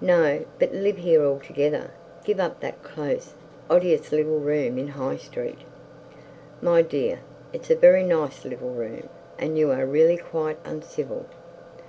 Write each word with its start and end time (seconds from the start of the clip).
'No, 0.00 0.44
but 0.60 0.72
live 0.72 0.98
here 0.98 1.24
altogether. 1.24 1.90
Give 2.24 2.38
up 2.38 2.60
that 2.60 2.84
close, 2.84 3.34
odious 3.68 4.12
little 4.12 4.38
room 4.38 4.78
in 4.78 4.86
High 4.86 5.16
Street.' 5.16 5.58
'My 6.62 6.80
dear, 6.80 7.22
it's 7.52 7.70
a 7.70 7.74
very 7.74 8.04
nice 8.04 8.44
little 8.44 8.70
room; 8.70 9.08
and 9.36 9.58
you 9.58 9.72
are 9.72 9.84
really 9.84 10.16
quite 10.16 10.58
uncivil.' 10.64 11.26